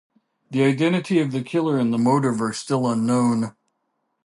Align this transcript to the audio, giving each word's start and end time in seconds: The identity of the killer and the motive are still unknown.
The 0.49 0.63
identity 0.63 1.19
of 1.19 1.31
the 1.31 1.43
killer 1.43 1.77
and 1.77 1.93
the 1.93 1.99
motive 1.99 2.41
are 2.41 2.53
still 2.53 2.87
unknown. 2.89 3.53